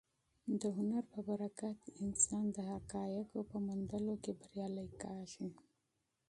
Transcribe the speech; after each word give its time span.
د 0.61 0.63
هنر 0.77 1.03
په 1.13 1.19
برکت 1.29 1.79
انسان 2.03 2.43
د 2.55 2.57
حقایقو 2.71 3.39
په 3.51 3.57
موندلو 3.65 4.13
کې 4.23 4.31
بریالی 4.41 4.87
کېږي. 5.01 5.47